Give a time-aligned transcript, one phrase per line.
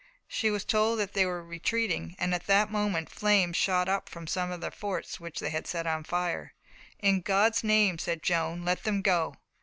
[0.27, 4.25] She was told that they were retreating, and at that moment flames shot up from
[4.25, 6.55] some of their forts which they had set on fire.
[6.97, 9.35] "In God's name," said Joan, "let them go.